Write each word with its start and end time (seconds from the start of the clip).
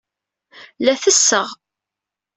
La 0.83 0.95
tesseɣ. 1.01 1.47